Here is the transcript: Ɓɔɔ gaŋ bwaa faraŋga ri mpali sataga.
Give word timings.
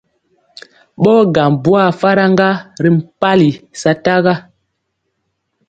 Ɓɔɔ 1.01 1.21
gaŋ 1.35 1.49
bwaa 1.63 1.87
faraŋga 1.99 2.49
ri 2.83 2.89
mpali 2.97 3.49
sataga. 3.81 4.33